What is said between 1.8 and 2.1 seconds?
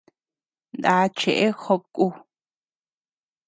ku.